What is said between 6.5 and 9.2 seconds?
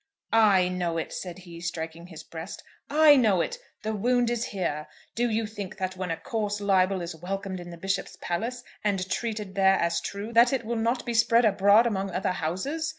libel is welcomed in the Bishop's palace, and